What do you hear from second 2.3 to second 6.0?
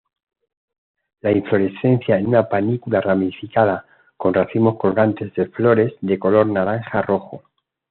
panícula ramificada con racimos colgantes de flores